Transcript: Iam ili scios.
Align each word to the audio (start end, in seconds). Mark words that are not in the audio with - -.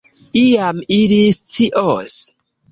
Iam 0.43 0.79
ili 0.97 1.21
scios. 1.41 2.19